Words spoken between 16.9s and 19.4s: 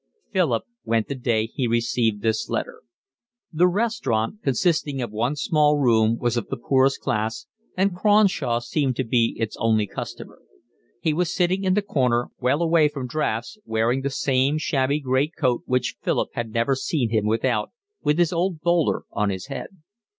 him without, with his old bowler on